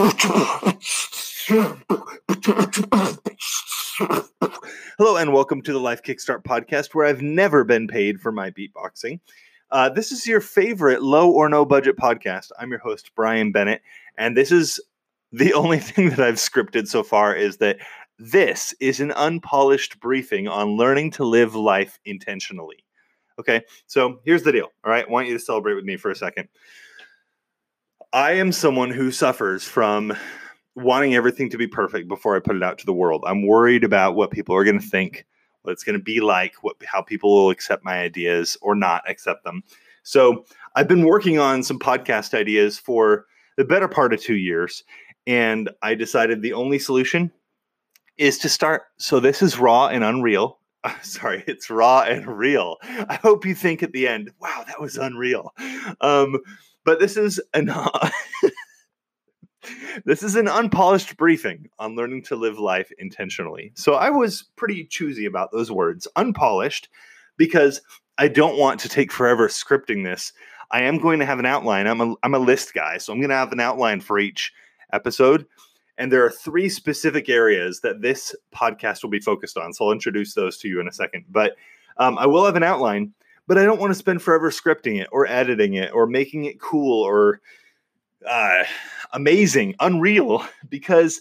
[0.00, 0.16] Hello,
[5.18, 9.20] and welcome to the Life Kickstart podcast, where I've never been paid for my beatboxing.
[9.70, 12.48] Uh, this is your favorite low or no budget podcast.
[12.58, 13.82] I'm your host, Bryan Bennett,
[14.16, 14.80] and this is
[15.32, 17.76] the only thing that I've scripted so far is that
[18.18, 22.86] this is an unpolished briefing on learning to live life intentionally.
[23.38, 24.68] Okay, so here's the deal.
[24.82, 26.48] All right, I want you to celebrate with me for a second.
[28.12, 30.12] I am someone who suffers from
[30.74, 33.22] wanting everything to be perfect before I put it out to the world.
[33.24, 35.26] I'm worried about what people are going to think,
[35.62, 39.08] what it's going to be like, what how people will accept my ideas or not
[39.08, 39.62] accept them.
[40.02, 40.44] So,
[40.74, 43.26] I've been working on some podcast ideas for
[43.56, 44.82] the better part of 2 years
[45.26, 47.30] and I decided the only solution
[48.18, 50.58] is to start so this is raw and unreal.
[51.02, 52.78] Sorry, it's raw and real.
[52.82, 55.52] I hope you think at the end, wow, that was unreal.
[56.00, 56.38] Um,
[56.84, 57.72] but this is an
[60.04, 63.72] this is an unpolished briefing on learning to live life intentionally.
[63.74, 66.88] So I was pretty choosy about those words, unpolished,
[67.36, 67.80] because
[68.18, 70.32] I don't want to take forever scripting this.
[70.70, 71.86] I am going to have an outline.
[71.86, 74.52] I'm a I'm a list guy, so I'm going to have an outline for each
[74.92, 75.46] episode.
[75.98, 79.74] And there are three specific areas that this podcast will be focused on.
[79.74, 81.26] So I'll introduce those to you in a second.
[81.28, 81.56] But
[81.98, 83.12] um, I will have an outline
[83.50, 86.60] but I don't want to spend forever scripting it or editing it or making it
[86.60, 87.40] cool or
[88.24, 88.62] uh,
[89.12, 91.20] amazing, unreal, because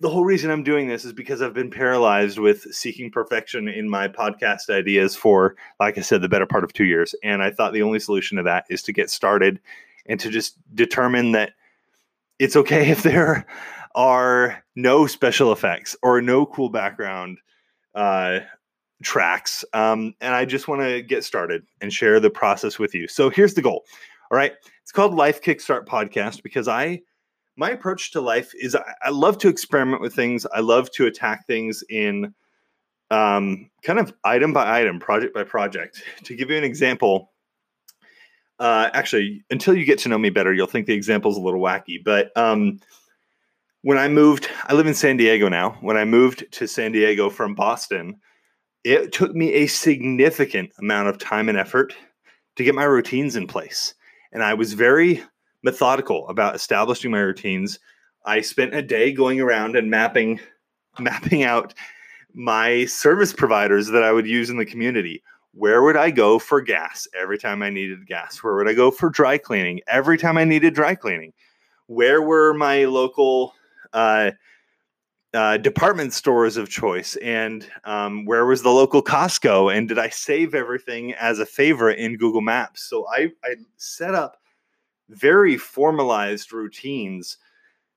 [0.00, 3.86] the whole reason I'm doing this is because I've been paralyzed with seeking perfection in
[3.86, 7.14] my podcast ideas for, like I said, the better part of two years.
[7.22, 9.60] And I thought the only solution to that is to get started
[10.06, 11.52] and to just determine that
[12.38, 13.44] it's okay if there
[13.94, 17.36] are no special effects or no cool background
[17.94, 18.38] uh,
[19.02, 19.64] tracks.
[19.72, 23.08] Um, and I just want to get started and share the process with you.
[23.08, 23.84] So here's the goal.
[24.30, 24.52] All right.
[24.82, 27.02] It's called Life Kickstart Podcast because I,
[27.56, 30.46] my approach to life is I, I love to experiment with things.
[30.52, 32.34] I love to attack things in
[33.10, 36.02] um, kind of item by item, project by project.
[36.24, 37.30] To give you an example,
[38.58, 41.40] uh, actually, until you get to know me better, you'll think the example is a
[41.40, 42.02] little wacky.
[42.02, 42.80] But um,
[43.82, 45.76] when I moved, I live in San Diego now.
[45.80, 48.20] When I moved to San Diego from Boston,
[48.84, 51.94] it took me a significant amount of time and effort
[52.56, 53.94] to get my routines in place.
[54.32, 55.22] And I was very
[55.62, 57.78] methodical about establishing my routines.
[58.24, 60.40] I spent a day going around and mapping
[60.98, 61.74] mapping out
[62.34, 65.22] my service providers that I would use in the community.
[65.54, 68.42] Where would I go for gas every time I needed gas?
[68.42, 71.32] Where would I go for dry cleaning every time I needed dry cleaning?
[71.86, 73.54] Where were my local
[73.92, 74.30] uh,
[75.34, 80.10] uh, department stores of choice and um, where was the local Costco and did I
[80.10, 82.82] save everything as a favorite in Google Maps?
[82.82, 84.38] So I, I set up
[85.08, 87.38] very formalized routines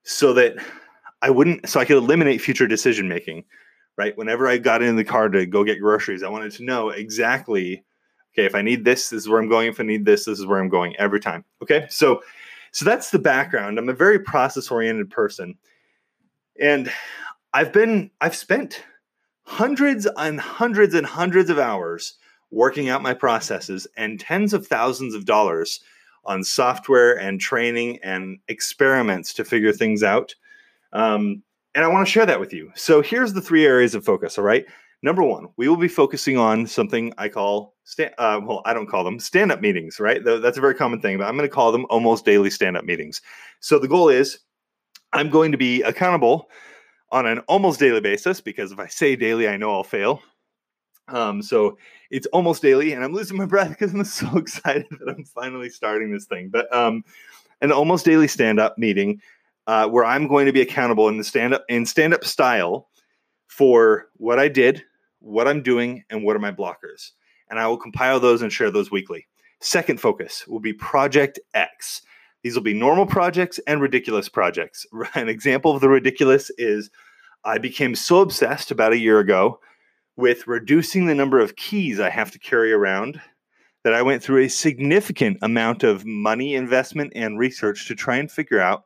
[0.02, 0.56] so that
[1.22, 3.44] I wouldn't, so I could eliminate future decision making.
[3.98, 4.16] Right.
[4.16, 7.82] Whenever I got in the car to go get groceries, I wanted to know exactly,
[8.34, 9.68] okay, if I need this, this is where I'm going.
[9.68, 11.44] If I need this, this is where I'm going every time.
[11.62, 11.86] Okay.
[11.88, 12.20] So,
[12.72, 13.78] so that's the background.
[13.78, 15.56] I'm a very process oriented person.
[16.60, 16.92] And
[17.56, 18.84] I've been I've spent
[19.44, 22.18] hundreds and hundreds and hundreds of hours
[22.50, 25.80] working out my processes and tens of thousands of dollars
[26.26, 30.34] on software and training and experiments to figure things out.
[30.92, 31.42] Um,
[31.74, 32.72] and I want to share that with you.
[32.74, 34.36] So here's the three areas of focus.
[34.36, 34.66] All right.
[35.00, 38.12] Number one, we will be focusing on something I call stand.
[38.18, 40.22] Uh, well, I don't call them stand-up meetings, right?
[40.22, 43.22] That's a very common thing, but I'm going to call them almost daily stand-up meetings.
[43.60, 44.40] So the goal is,
[45.14, 46.50] I'm going to be accountable
[47.10, 50.22] on an almost daily basis because if I say daily, I know I'll fail.
[51.08, 51.78] Um, so
[52.10, 55.70] it's almost daily, and I'm losing my breath because I'm so excited that I'm finally
[55.70, 56.48] starting this thing.
[56.48, 57.04] But um,
[57.60, 59.20] an almost daily stand-up meeting
[59.66, 62.88] uh, where I'm going to be accountable in the stand-up in stand-up style
[63.46, 64.82] for what I did,
[65.20, 67.12] what I'm doing, and what are my blockers.
[67.48, 69.26] And I will compile those and share those weekly.
[69.60, 72.02] Second focus will be Project X.
[72.46, 74.86] These will be normal projects and ridiculous projects.
[75.16, 76.90] An example of the ridiculous is
[77.44, 79.58] I became so obsessed about a year ago
[80.16, 83.20] with reducing the number of keys I have to carry around
[83.82, 88.30] that I went through a significant amount of money investment and research to try and
[88.30, 88.84] figure out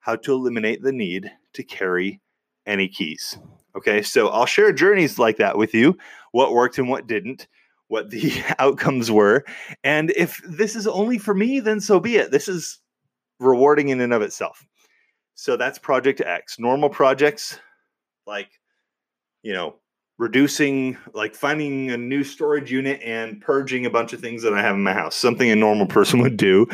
[0.00, 2.20] how to eliminate the need to carry
[2.66, 3.38] any keys.
[3.74, 5.96] Okay, so I'll share journeys like that with you,
[6.32, 7.48] what worked and what didn't,
[7.86, 9.46] what the outcomes were.
[9.82, 12.32] And if this is only for me, then so be it.
[12.32, 12.80] This is
[13.38, 14.64] rewarding in and of itself.
[15.34, 16.58] So that's project X.
[16.58, 17.58] Normal projects
[18.26, 18.60] like,
[19.42, 19.76] you know,
[20.18, 24.60] reducing, like finding a new storage unit and purging a bunch of things that I
[24.60, 26.66] have in my house, something a normal person would do,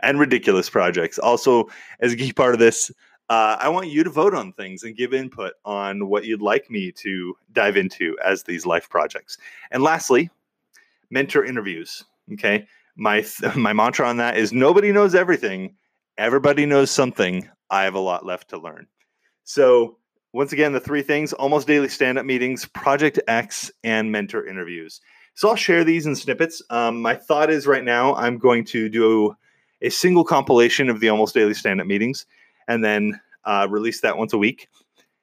[0.00, 1.18] and ridiculous projects.
[1.18, 1.68] Also,
[2.00, 2.90] as a key part of this,
[3.28, 6.70] uh, I want you to vote on things and give input on what you'd like
[6.70, 9.38] me to dive into as these life projects.
[9.70, 10.30] And lastly,
[11.10, 12.04] mentor interviews.
[12.32, 12.66] Okay,
[12.96, 15.74] my th- my mantra on that is nobody knows everything,
[16.18, 17.48] everybody knows something.
[17.70, 18.86] I have a lot left to learn.
[19.44, 19.98] So
[20.32, 25.00] once again, the three things: almost daily stand-up meetings, Project X, and mentor interviews.
[25.34, 26.62] So I'll share these in snippets.
[26.70, 29.36] Um, my thought is right now I'm going to do
[29.80, 32.26] a single compilation of the almost daily stand-up meetings,
[32.68, 34.68] and then uh, release that once a week.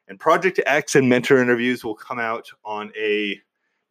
[0.08, 3.40] And Project X and mentor interviews will come out on a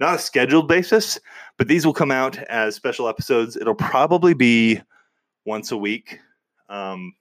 [0.00, 1.18] not a scheduled basis,
[1.56, 3.56] but these will come out as special episodes.
[3.56, 4.80] It'll probably be
[5.44, 6.20] once a week.
[6.68, 7.12] Um,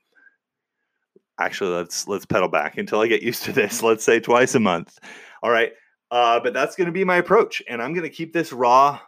[1.39, 3.83] actually, let's let's pedal back until I get used to this.
[3.83, 4.99] Let's say twice a month.
[5.43, 5.71] All right,
[6.11, 8.99] uh, but that's going to be my approach, and I'm going to keep this raw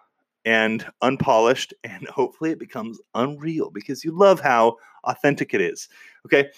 [0.45, 5.89] and unpolished, and hopefully it becomes unreal because you love how authentic it is.
[6.25, 6.49] Okay.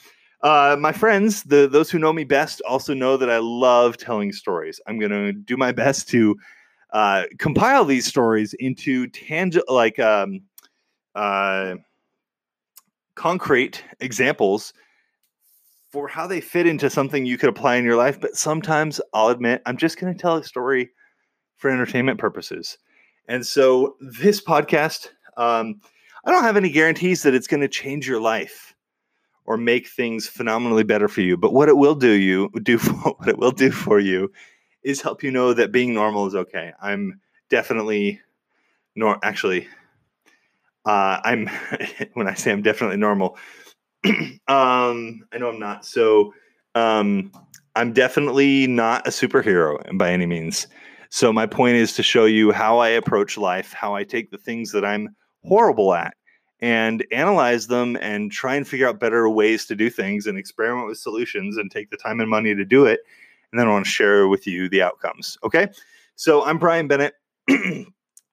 [0.44, 4.32] Uh, my friends, the those who know me best, also know that I love telling
[4.32, 4.82] stories.
[4.88, 6.36] I'm going to do my best to
[6.94, 10.42] uh, compile these stories into tangible, like um,
[11.14, 11.76] uh,
[13.16, 14.74] concrete examples
[15.92, 18.20] for how they fit into something you could apply in your life.
[18.20, 20.90] But sometimes I'll admit I'm just going to tell a story
[21.58, 22.78] for entertainment purposes.
[23.28, 25.82] And so this podcast, um,
[26.26, 28.74] I don't have any guarantees that it's going to change your life
[29.46, 31.36] or make things phenomenally better for you.
[31.36, 34.32] But what it will do you do for, what it will do for you
[34.84, 36.72] is help you know that being normal is okay.
[36.82, 37.20] I'm
[37.50, 38.20] definitely
[38.96, 39.68] nor actually
[40.86, 41.50] uh, I'm
[42.14, 43.38] when I say I'm definitely normal.
[44.06, 45.86] um, I know I'm not.
[45.86, 46.34] So
[46.76, 47.32] um,
[47.76, 50.68] I'm definitely not a superhero by any means.
[51.10, 54.38] So my point is to show you how I approach life, how I take the
[54.38, 55.10] things that I'm
[55.44, 56.16] horrible at
[56.62, 60.88] and analyze them and try and figure out better ways to do things and experiment
[60.88, 63.02] with solutions and take the time and money to do it
[63.52, 65.38] and then I want to share with you the outcomes.
[65.44, 65.68] Okay.
[66.16, 67.14] So I'm Bryan Bennett.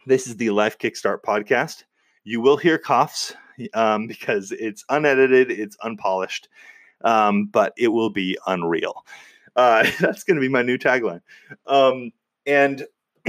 [0.07, 1.85] this is the Life Kickstart podcast.
[2.29, 3.33] You will hear coughs
[3.73, 6.51] um, because it's unedited, it's unpolished,
[7.03, 9.07] um, but it will be unreal.
[9.57, 11.23] Uh, that's going to be my new tagline.
[11.67, 12.13] Um,
[12.45, 12.87] and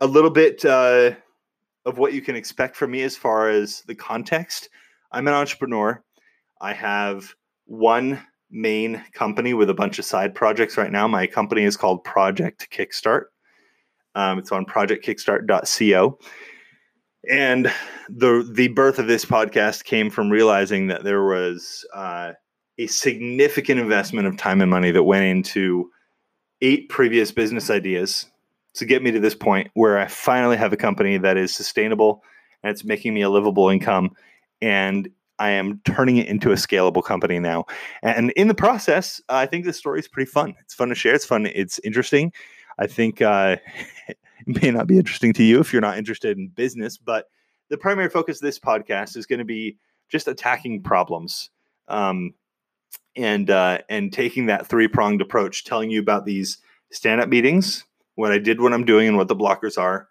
[0.00, 1.10] a little bit uh,
[1.84, 4.70] of what you can expect from me as far as the context.
[5.12, 6.02] I'm an entrepreneur.
[6.62, 7.34] I have
[7.66, 11.06] one main company with a bunch of side projects right now.
[11.06, 13.24] My company is called Project Kickstart.
[14.14, 16.18] Um, it's on projectkickstart.co.
[17.28, 17.72] And
[18.08, 22.32] the the birth of this podcast came from realizing that there was uh,
[22.78, 25.90] a significant investment of time and money that went into
[26.62, 28.26] eight previous business ideas
[28.74, 32.22] to get me to this point where I finally have a company that is sustainable
[32.62, 34.10] and it's making me a livable income
[34.62, 37.64] and I am turning it into a scalable company now.
[38.02, 40.54] And in the process, I think this story is pretty fun.
[40.60, 41.14] It's fun to share.
[41.14, 41.46] It's fun.
[41.46, 42.32] It's interesting.
[42.78, 43.56] I think uh,
[44.62, 47.26] may not be interesting to you if you're not interested in business, but
[47.68, 51.50] the primary focus of this podcast is going to be just attacking problems
[51.88, 52.34] um,
[53.16, 56.58] and uh, and taking that three pronged approach, telling you about these
[56.90, 57.84] stand up meetings,
[58.16, 60.08] what I did, what I'm doing, and what the blockers are,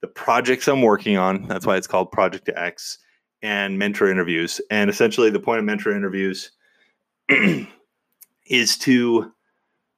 [0.00, 1.46] the projects I'm working on.
[1.46, 2.98] That's why it's called Project X
[3.42, 4.60] and mentor interviews.
[4.70, 6.50] And essentially, the point of mentor interviews
[8.46, 9.32] is to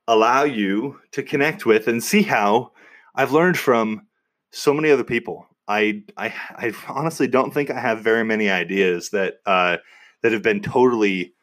[0.09, 2.73] allow you to connect with and see how
[3.15, 4.07] I've learned from
[4.51, 5.47] so many other people.
[5.69, 9.79] I, I, I honestly don't think I have very many ideas that uh,
[10.23, 11.35] that have been totally.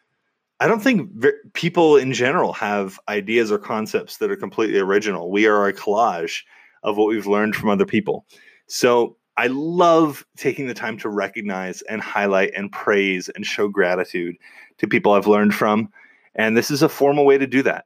[0.60, 1.10] I don't think
[1.54, 5.32] people in general have ideas or concepts that are completely original.
[5.32, 6.42] We are a collage
[6.84, 8.26] of what we've learned from other people.
[8.68, 14.36] So I love taking the time to recognize and highlight and praise and show gratitude
[14.80, 15.90] to people I've learned from.
[16.36, 17.86] And this is a formal way to do that.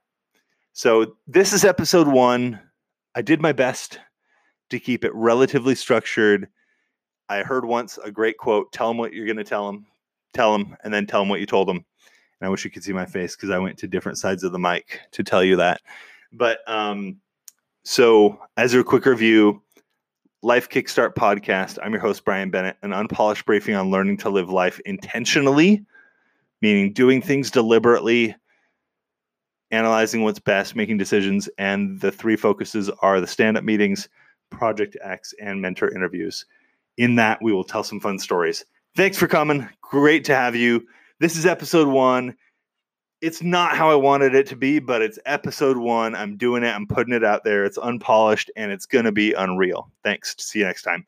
[0.74, 2.60] So, this is episode one.
[3.16, 4.00] I did my best
[4.70, 6.48] to keep it relatively structured.
[7.30, 9.86] I heard once a great quote tell them what you're going to tell them,
[10.34, 11.78] tell them, and then tell them what you told them.
[11.78, 14.52] And I wish you could see my face because I went to different sides of
[14.52, 15.82] the mic to tell you that.
[16.32, 17.22] But um,
[17.84, 19.62] so, as a quick review,
[20.44, 21.80] Life Kickstart podcast.
[21.82, 25.86] I'm your host, Bryan Bennett, an unpolished briefing on learning to live life intentionally,
[26.62, 28.36] meaning doing things deliberately,
[29.74, 31.50] analyzing what's best, making decisions.
[31.58, 34.08] And the three focuses are the stand up meetings,
[34.50, 36.46] Project X, and mentor interviews.
[36.98, 38.64] In that, we will tell some fun stories.
[38.96, 39.68] Thanks for coming.
[39.82, 40.86] Great to have you.
[41.20, 42.36] This is episode one
[43.24, 46.14] it's not how I wanted it to be, but it's episode one.
[46.14, 46.76] I'm doing it.
[46.76, 47.64] I'm putting it out there.
[47.64, 49.90] It's unpolished and it's going to be unreal.
[50.04, 50.36] Thanks.
[50.40, 51.06] See you next time.